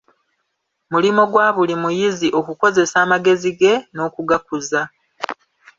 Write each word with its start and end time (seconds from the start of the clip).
Mulimo 0.91 1.21
gwa 1.31 1.47
buli 1.55 1.75
muyizi 1.81 2.27
okukozesa 2.39 2.95
amagezi 3.05 3.49
ge 3.59 3.73
n'okugakuza. 3.95 4.81